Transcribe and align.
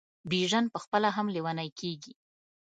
بیژن 0.29 0.65
پخپله 0.73 1.09
هم 1.15 1.27
لېونی 1.35 1.69
کیږي. 1.79 2.13